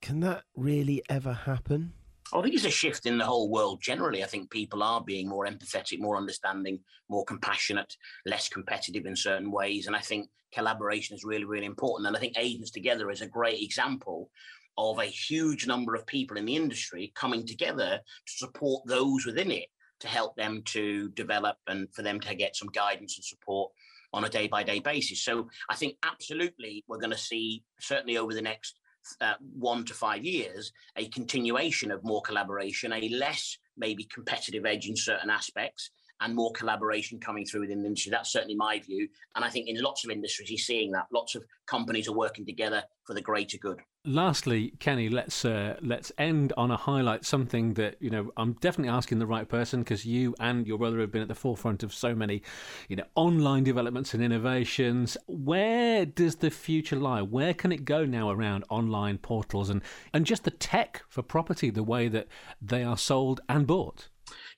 [0.00, 1.92] Can that really ever happen?
[2.38, 4.22] I think it's a shift in the whole world generally.
[4.22, 7.94] I think people are being more empathetic, more understanding, more compassionate,
[8.26, 9.86] less competitive in certain ways.
[9.86, 12.06] And I think collaboration is really, really important.
[12.06, 14.30] And I think Agents Together is a great example
[14.78, 19.50] of a huge number of people in the industry coming together to support those within
[19.50, 19.66] it
[20.00, 23.70] to help them to develop and for them to get some guidance and support
[24.12, 25.22] on a day by day basis.
[25.22, 28.79] So I think absolutely we're going to see, certainly over the next
[29.20, 34.88] uh, one to five years, a continuation of more collaboration, a less maybe competitive edge
[34.88, 38.10] in certain aspects, and more collaboration coming through within the industry.
[38.10, 39.08] That's certainly my view.
[39.34, 41.06] And I think in lots of industries, you're seeing that.
[41.12, 43.80] Lots of companies are working together for the greater good.
[44.06, 47.26] Lastly, Kenny, let's uh, let's end on a highlight.
[47.26, 51.00] Something that you know, I'm definitely asking the right person because you and your brother
[51.00, 52.42] have been at the forefront of so many,
[52.88, 55.18] you know, online developments and innovations.
[55.26, 57.20] Where does the future lie?
[57.20, 59.82] Where can it go now around online portals and
[60.14, 62.26] and just the tech for property, the way that
[62.62, 64.08] they are sold and bought?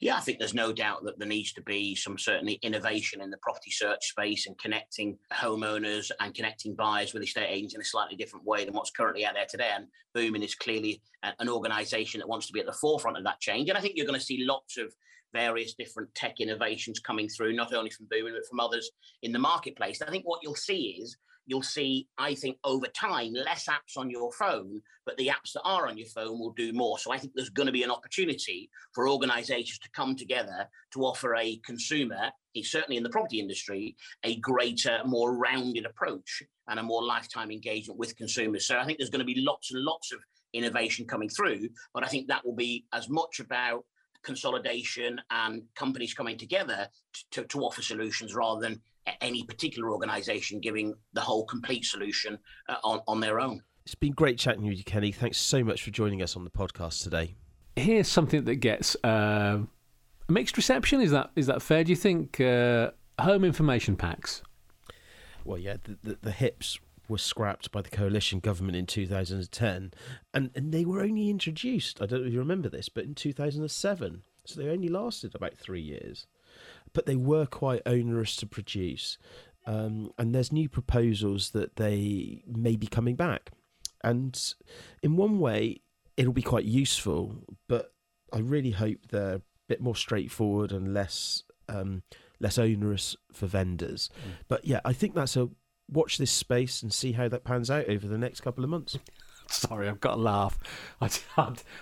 [0.02, 3.30] Yeah, I think there's no doubt that there needs to be some certainly innovation in
[3.30, 7.84] the property search space and connecting homeowners and connecting buyers with estate agents in a
[7.84, 9.70] slightly different way than what's currently out there today.
[9.72, 13.38] And Boomin is clearly an organisation that wants to be at the forefront of that
[13.38, 13.68] change.
[13.68, 14.92] And I think you're going to see lots of
[15.32, 18.90] various different tech innovations coming through, not only from Boomin, but from others
[19.22, 20.00] in the marketplace.
[20.00, 23.96] And I think what you'll see is you'll see, I think, over time, less apps
[23.96, 26.98] on your phone, but the apps that are on your phone will do more.
[26.98, 31.00] So I think there's going to be an opportunity for organizations to come together to
[31.00, 32.31] offer a consumer,
[32.62, 37.98] certainly in the property industry, a greater, more rounded approach and a more lifetime engagement
[37.98, 38.66] with consumers.
[38.66, 40.20] So I think there's going to be lots and lots of
[40.52, 43.85] innovation coming through, but I think that will be as much about
[44.22, 46.88] consolidation and companies coming together
[47.33, 48.81] to, to offer solutions rather than
[49.20, 52.38] any particular organization giving the whole complete solution
[52.68, 53.62] uh, on, on their own.
[53.84, 55.10] It's been great chatting with you, Kenny.
[55.10, 57.34] Thanks so much for joining us on the podcast today.
[57.74, 59.58] Here's something that gets uh,
[60.28, 61.00] a mixed reception.
[61.00, 61.82] Is that is that fair?
[61.82, 64.42] Do you think uh, home information packs?
[65.44, 69.92] Well, yeah, the, the, the hips were scrapped by the coalition government in 2010,
[70.32, 72.00] and, and they were only introduced.
[72.00, 74.22] I don't know if you remember this, but in 2007.
[74.44, 76.26] So they only lasted about three years
[76.92, 79.18] but they were quite onerous to produce.
[79.66, 83.50] Um, and there's new proposals that they may be coming back.
[84.02, 84.38] And
[85.02, 85.81] in one way,
[86.16, 87.37] it'll be quite useful,
[87.68, 87.92] but
[88.33, 92.02] I really hope they're a bit more straightforward and less um,
[92.40, 94.11] less onerous for vendors.
[94.14, 94.31] Mm.
[94.48, 95.48] But yeah, I think that's a
[95.88, 98.98] watch this space and see how that pans out over the next couple of months.
[99.46, 100.59] Sorry, I've got a laugh.
[101.00, 101.11] I,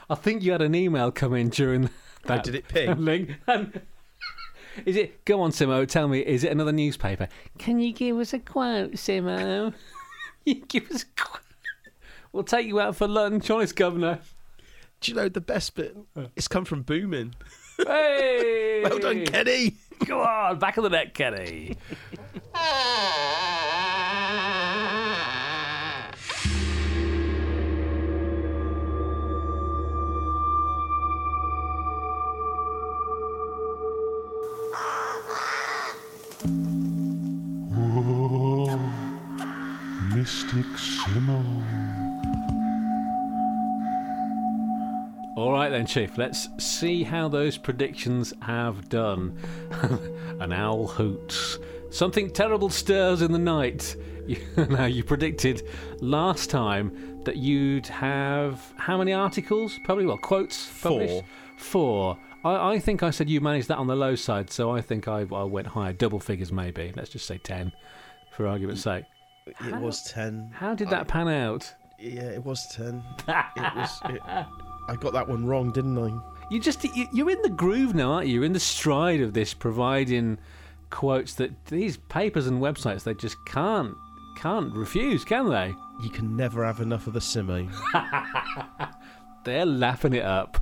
[0.09, 1.91] I, think you had an email come in during
[2.25, 2.45] that.
[2.45, 2.97] did it ping?
[3.05, 3.81] Link, and
[4.87, 5.25] is it?
[5.25, 5.87] Go on, Simmo.
[5.87, 6.21] Tell me.
[6.21, 7.29] Is it another newspaper?
[7.59, 9.73] Can you give us a quote, Simmo?
[10.45, 11.43] you give us a quote.
[12.33, 14.21] We'll take you out for lunch, honest governor.
[15.01, 15.97] Do you know the best bit?
[16.37, 17.35] It's come from Boomin.
[17.79, 18.83] Hey!
[18.89, 19.77] well done, Kenny.
[20.05, 21.77] Go on, back of the net, Kenny.
[45.71, 46.19] right then, Chief.
[46.19, 49.39] Let's see how those predictions have done.
[50.41, 51.59] An owl hoots.
[51.91, 53.95] Something terrible stirs in the night.
[54.69, 55.69] now you predicted
[56.01, 59.79] last time that you'd have how many articles?
[59.85, 60.69] Probably well quotes.
[60.81, 61.25] published?
[61.57, 62.17] Four.
[62.17, 62.19] Four.
[62.45, 65.07] I, I think I said you managed that on the low side, so I think
[65.07, 66.93] I, I went higher, double figures maybe.
[66.97, 67.73] Let's just say ten,
[68.33, 69.05] for argument's sake.
[69.47, 70.51] It was ten.
[70.53, 71.73] How did that pan out?
[71.99, 73.05] Yeah, it was ten.
[73.29, 74.01] it was.
[74.07, 74.21] It,
[74.91, 76.13] I got that one wrong, didn't I?
[76.51, 78.35] You just you, you're in the groove now, aren't you?
[78.35, 80.37] You're in the stride of this, providing
[80.91, 83.95] quotes that these papers and websites they just can't
[84.37, 85.73] can't refuse, can they?
[86.03, 87.71] You can never have enough of the Simmo.
[89.45, 90.61] They're laughing it up.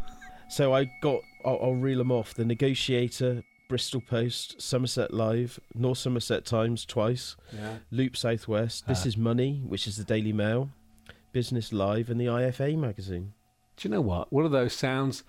[0.50, 1.20] So I got.
[1.44, 2.34] I'll, I'll reel them off.
[2.34, 7.76] The Negotiator, Bristol Post, Somerset Live, North Somerset Times twice, Yeah.
[7.90, 8.86] Loop Southwest.
[8.86, 9.08] This uh.
[9.08, 10.68] is Money, which is the Daily Mail,
[11.32, 13.32] Business Live, and the IFA magazine.
[13.78, 14.32] Do you know what?
[14.32, 15.22] One of those sounds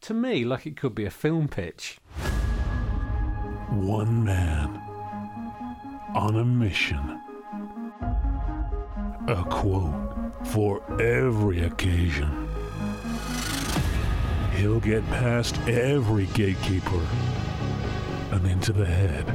[0.00, 1.98] to me like it could be a film pitch.
[3.70, 4.82] One man
[6.12, 7.20] on a mission.
[9.28, 9.94] A quote
[10.48, 12.48] for every occasion.
[14.56, 17.06] He'll get past every gatekeeper
[18.32, 19.32] and into the head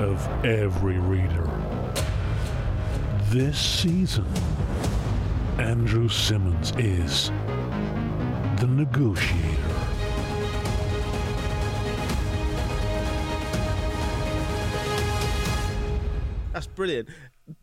[0.00, 1.50] of every reader.
[3.30, 4.26] This season,
[5.58, 7.30] Andrew Simmons is
[8.60, 9.58] the negotiator.
[16.52, 17.08] That's brilliant.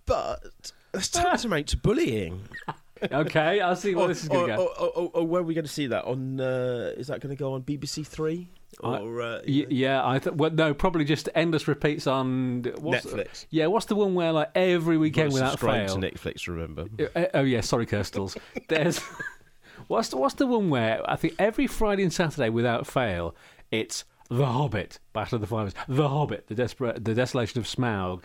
[0.06, 0.44] But
[0.92, 2.42] that's tantamount to make bullying.
[3.12, 4.74] Okay, I'll see where or, this is going to or, go.
[4.80, 6.40] or, or, or where are we going to see that on?
[6.40, 8.48] Uh, is that going to go on BBC Three
[8.84, 10.36] I- or uh, Y- yeah, I thought.
[10.36, 13.46] Well, no, probably just endless repeats on what's, Netflix?
[13.50, 15.88] Yeah, what's the one where like every weekend without fail?
[15.88, 16.48] to Netflix.
[16.48, 16.86] Remember?
[17.16, 18.36] Uh, oh yeah, sorry, Kirstie's.
[18.68, 19.00] There's
[19.88, 23.34] what's the, what's the one where I think every Friday and Saturday without fail,
[23.72, 28.24] it's The Hobbit, Battle of the Five, The Hobbit, the desperate, the Desolation of Smaug,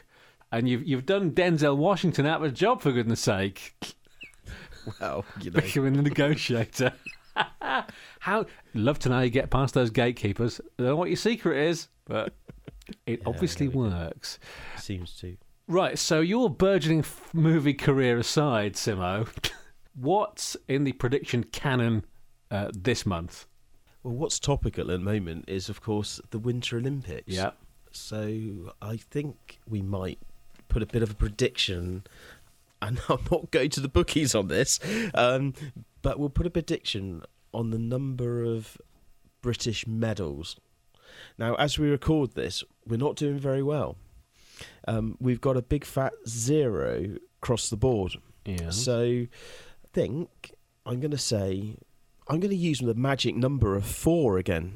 [0.50, 3.74] and you've you've done Denzel Washington out of a job for goodness sake,
[5.00, 5.60] Well, you know.
[5.60, 6.92] becoming the negotiator.
[8.20, 8.44] How
[8.74, 10.60] love to know you get past those gatekeepers.
[10.60, 12.34] I don't know what your secret is, but
[13.06, 14.38] it obviously works.
[14.76, 15.36] seems to.
[15.66, 19.26] Right, so your burgeoning f- movie career aside, Simmo,
[19.94, 22.04] what's in the prediction canon
[22.50, 23.46] uh, this month?
[24.02, 27.32] Well, what's topical at the moment is, of course, the Winter Olympics.
[27.32, 27.52] Yeah.
[27.92, 30.18] So I think we might
[30.68, 32.04] put a bit of a prediction,
[32.82, 34.78] and I'm not going to the bookies on this,
[35.14, 35.54] um,
[36.02, 38.78] but we'll put a prediction on the number of
[39.42, 40.56] British medals.
[41.38, 43.96] Now, as we record this, we're not doing very well.
[44.86, 48.12] Um, we've got a big fat zero across the board.
[48.44, 48.70] Yeah.
[48.70, 49.28] So I
[49.92, 50.54] think
[50.86, 51.76] I'm going to say
[52.28, 54.72] I'm going to use the magic number of four again.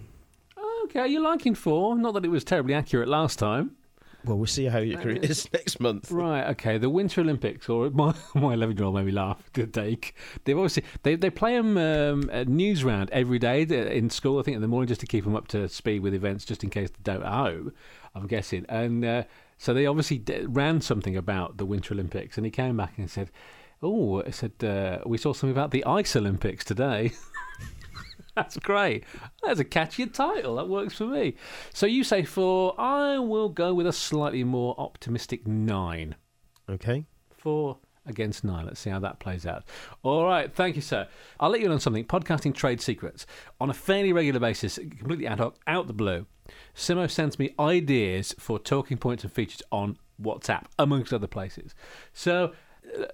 [0.85, 1.97] Okay, you're liking four.
[1.97, 3.77] Not that it was terribly accurate last time.
[4.25, 6.11] Well, we'll see how your career is next month.
[6.11, 6.79] Right, okay.
[6.79, 9.43] The Winter Olympics, or my my eleven year old made me laugh.
[9.53, 10.14] The take
[10.45, 14.39] they've obviously they they play them um, a news round every day in school.
[14.39, 16.64] I think in the morning just to keep them up to speed with events, just
[16.64, 17.70] in case they don't know.
[18.14, 19.25] I'm guessing, and uh,
[19.59, 23.11] so they obviously d- ran something about the Winter Olympics, and he came back and
[23.11, 23.31] said,
[23.83, 27.12] "Oh, I said uh, we saw something about the Ice Olympics today."
[28.35, 29.05] That's great.
[29.43, 30.57] That's a catchy title.
[30.57, 31.37] That works for me.
[31.72, 32.74] So you say four.
[32.80, 36.16] I will go with a slightly more optimistic nine.
[36.68, 37.07] Okay.
[37.37, 38.66] Four against nine.
[38.66, 39.64] Let's see how that plays out.
[40.03, 40.53] All right.
[40.53, 41.09] Thank you, sir.
[41.39, 42.05] I'll let you in on something.
[42.05, 43.26] Podcasting trade secrets.
[43.61, 46.26] On a fairly regular basis, completely ad hoc, out the blue,
[46.74, 51.74] Simmo sends me ideas for talking points and features on WhatsApp, amongst other places.
[52.12, 52.53] So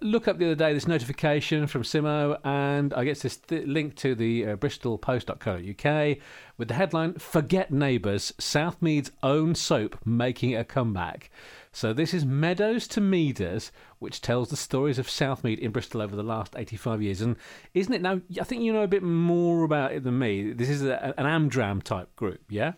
[0.00, 3.96] look up the other day this notification from Simmo, and I get this th- link
[3.96, 6.18] to the uh, bristolpost.co.uk
[6.56, 11.30] with the headline Forget Neighbours, Southmead's own soap making a comeback.
[11.72, 16.16] So this is Meadows to Meaders, which tells the stories of Southmead in Bristol over
[16.16, 17.20] the last 85 years.
[17.20, 17.36] And
[17.74, 18.20] isn't it now?
[18.40, 20.52] I think you know a bit more about it than me.
[20.52, 22.72] This is a, an Amdram type group, yeah?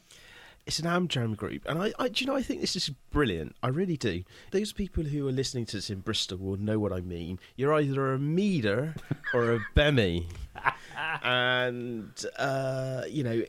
[0.66, 3.56] It's an Amdram group, and I, I, do you know, I think this is brilliant.
[3.64, 4.22] I really do.
[4.52, 7.40] Those people who are listening to this in Bristol will know what I mean.
[7.56, 8.94] You're either a Meader
[9.34, 10.26] or a bemmy,
[11.24, 13.42] and uh, you know,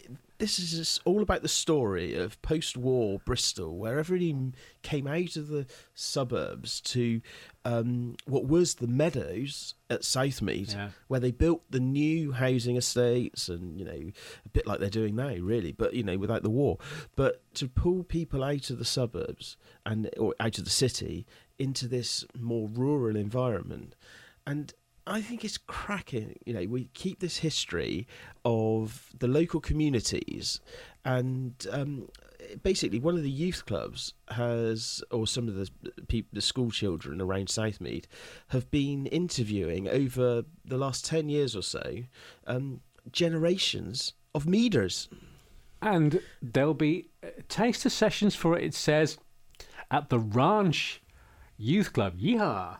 [0.43, 5.65] this is all about the story of post-war Bristol, where everybody came out of the
[5.93, 7.21] suburbs to
[7.63, 10.89] um, what was the meadows at Southmead, Yeah.
[11.07, 14.11] where they built the new housing estates, and you know,
[14.45, 16.77] a bit like they're doing now, really, but you know, without the war.
[17.15, 21.25] But to pull people out of the suburbs and or out of the city
[21.57, 23.95] into this more rural environment,
[24.45, 24.73] and
[25.05, 26.39] I think it's cracking.
[26.45, 28.07] You know, we keep this history
[28.45, 30.61] of the local communities,
[31.03, 32.07] and um,
[32.61, 35.69] basically one of the youth clubs has, or some of the
[36.31, 38.05] the school children around Southmead,
[38.49, 42.03] have been interviewing over the last ten years or so,
[42.47, 42.81] um,
[43.11, 45.09] generations of Meaders.
[45.81, 49.17] And there'll be uh, taster sessions for it, it says,
[49.91, 51.01] at the Ranch
[51.57, 52.17] Youth Club.
[52.17, 52.77] Yeehaw!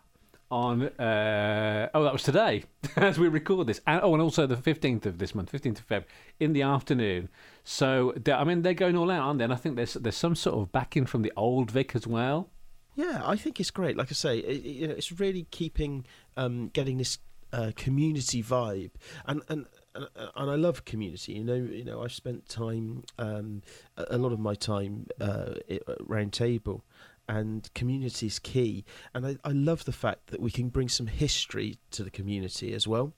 [0.54, 2.64] On, uh, oh, that was today
[2.96, 3.82] as we record this.
[3.88, 6.04] And, oh, and also the 15th of this month, 15th of Feb,
[6.40, 7.30] in the afternoon.
[7.64, 9.46] So, I mean, they're going all out, aren't they?
[9.46, 12.52] And I think there's, there's some sort of backing from the old Vic as well.
[12.96, 13.98] Yeah, I think it's great.
[13.98, 16.06] Like I say, it, you know, it's really keeping,
[16.38, 17.18] um, getting this
[17.52, 18.92] uh, community vibe,
[19.26, 19.66] and and.
[19.96, 21.34] And I love community.
[21.34, 22.02] You know, you know.
[22.02, 23.62] I've spent time, um,
[23.96, 26.84] a lot of my time uh, at table,
[27.28, 28.86] and community is key.
[29.14, 32.74] And I, I love the fact that we can bring some history to the community
[32.74, 33.14] as well,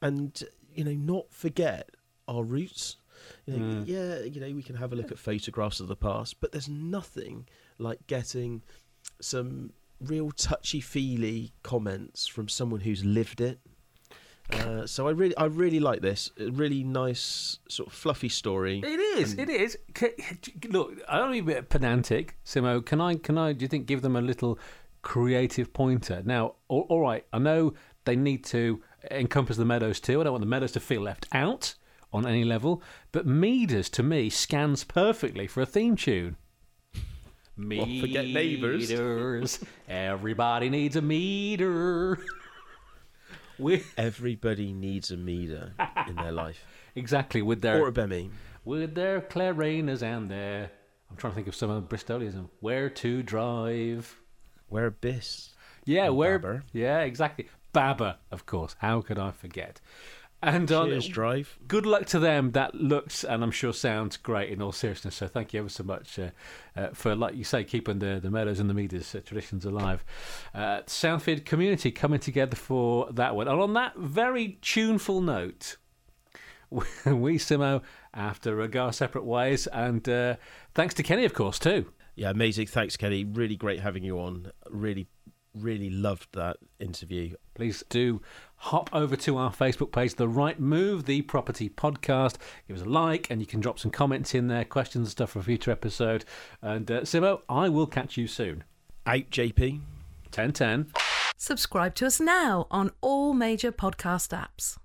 [0.00, 0.42] and
[0.74, 1.90] you know, not forget
[2.28, 2.96] our roots.
[3.46, 3.84] You know, mm.
[3.86, 6.68] yeah, you know, we can have a look at photographs of the past, but there's
[6.68, 7.46] nothing
[7.78, 8.62] like getting
[9.20, 13.60] some real touchy feely comments from someone who's lived it.
[14.52, 16.30] Uh, so I really, I really like this.
[16.38, 18.80] A really nice, sort of fluffy story.
[18.84, 19.34] It is.
[19.34, 19.78] It is.
[19.96, 20.10] C-
[20.68, 22.84] Look, I don't want to be a bit pedantic, Simmo.
[22.84, 23.14] Can I?
[23.14, 23.52] Can I?
[23.54, 24.58] Do you think give them a little
[25.02, 26.22] creative pointer?
[26.24, 27.24] Now, all, all right.
[27.32, 27.72] I know
[28.04, 30.20] they need to encompass the meadows too.
[30.20, 31.74] I don't want the meadows to feel left out
[32.12, 32.82] on any level.
[33.10, 36.36] But Meaders to me scans perfectly for a theme tune.
[37.56, 38.90] Well, forget neighbours.
[38.90, 39.62] Meaders.
[39.88, 42.18] Everybody needs a Meader.
[43.62, 45.72] We Everybody needs a Meader
[46.08, 48.30] in their life, exactly with their or a bemmy.
[48.64, 50.70] with their clarinas and their
[51.10, 52.48] I'm trying to think of some of the Bristolism.
[52.60, 54.18] Where to drive?
[54.68, 55.54] Where bis.
[55.84, 56.38] Yeah, And where?
[56.38, 56.62] Babber.
[56.72, 57.48] Yeah, exactly.
[57.74, 58.76] Babber, of course.
[58.78, 59.80] How could I forget?
[60.42, 61.58] And on, Cheers, drive.
[61.68, 62.50] good luck to them.
[62.50, 65.14] That looks and I'm sure sounds great in all seriousness.
[65.14, 66.30] So thank you ever so much uh,
[66.76, 70.04] uh, for, like you say, keeping the, the meadows and the Meaders uh, traditions alive.
[70.52, 73.46] Uh, Southfield community coming together for that one.
[73.46, 75.76] And on that very tuneful note,
[76.70, 77.82] we Simmo
[78.12, 79.68] after uh, go our separate ways.
[79.68, 80.36] And uh,
[80.74, 81.92] thanks to Kenny, of course, too.
[82.14, 82.66] Yeah, amazing.
[82.66, 83.24] Thanks, Kenny.
[83.24, 84.50] Really great having you on.
[84.70, 85.06] Really,
[85.54, 87.34] really loved that interview.
[87.54, 88.20] Please do
[88.56, 92.36] hop over to our Facebook page, The Right Move, the Property Podcast.
[92.68, 95.30] Give us a like, and you can drop some comments in there, questions and stuff
[95.30, 96.24] for a future episode.
[96.60, 98.64] And uh, Simmo, I will catch you soon.
[99.06, 99.80] Out, JP.
[100.34, 100.92] 1010.
[101.36, 104.78] Subscribe to us now on all major podcast apps.